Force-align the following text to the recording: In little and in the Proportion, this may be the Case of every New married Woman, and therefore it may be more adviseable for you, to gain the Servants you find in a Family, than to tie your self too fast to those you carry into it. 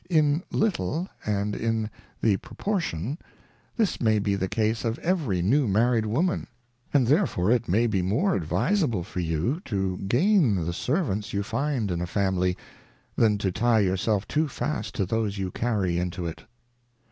In 0.09 0.41
little 0.49 1.07
and 1.27 1.55
in 1.55 1.87
the 2.23 2.37
Proportion, 2.37 3.19
this 3.77 4.01
may 4.01 4.17
be 4.17 4.33
the 4.33 4.47
Case 4.47 4.83
of 4.83 4.97
every 4.97 5.43
New 5.43 5.67
married 5.67 6.07
Woman, 6.07 6.47
and 6.91 7.05
therefore 7.05 7.51
it 7.51 7.67
may 7.69 7.85
be 7.85 8.01
more 8.01 8.33
adviseable 8.35 9.03
for 9.03 9.19
you, 9.19 9.59
to 9.65 9.97
gain 9.99 10.65
the 10.65 10.73
Servants 10.73 11.33
you 11.33 11.43
find 11.43 11.91
in 11.91 12.01
a 12.01 12.07
Family, 12.07 12.57
than 13.15 13.37
to 13.37 13.51
tie 13.51 13.81
your 13.81 13.95
self 13.95 14.27
too 14.27 14.47
fast 14.47 14.95
to 14.95 15.05
those 15.05 15.37
you 15.37 15.51
carry 15.51 15.99
into 15.99 16.25
it. 16.25 16.45